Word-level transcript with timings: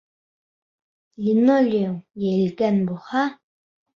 Линолеум 1.25 1.93
йәйелгән 2.23 2.83
булһа... 2.91 3.27